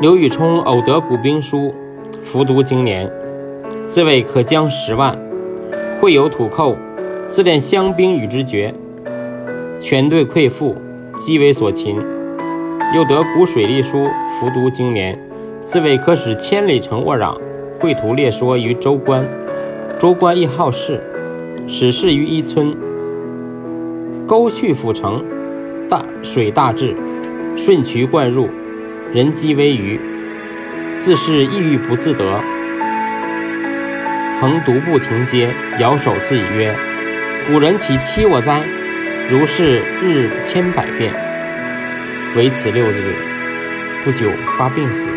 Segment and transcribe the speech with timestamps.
[0.00, 1.74] 刘禹冲偶得古兵书，
[2.22, 3.12] 服读经年，
[3.84, 5.14] 自谓可将十万。
[6.00, 6.74] 会有土寇，
[7.26, 8.72] 自练乡兵与之决，
[9.78, 10.74] 全队溃复，
[11.16, 12.02] 积为所擒。
[12.94, 15.20] 又得古水利书，服读经年，
[15.60, 17.36] 自谓可使千里城沃壤。
[17.78, 19.28] 绘图列说于州官，
[19.98, 20.98] 州官亦好事，
[21.66, 22.74] 使事于一村。
[24.26, 25.22] 沟渠府城，
[25.90, 26.96] 大水大治，
[27.54, 28.48] 顺渠灌入。
[29.12, 29.98] 人饥危鱼，
[30.96, 32.40] 自是抑郁不自得，
[34.40, 36.72] 恒独步亭阶，摇手自以曰
[37.44, 38.62] ：“古人岂欺我哉？”
[39.28, 41.12] 如是日千百遍，
[42.36, 43.16] 唯此六日，
[44.04, 45.10] 不久发病死。